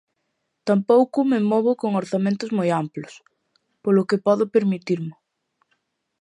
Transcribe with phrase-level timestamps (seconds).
[0.69, 3.13] Tampouco me movo con orzamentos moi amplos,
[3.83, 5.15] polo que podo permitirmo.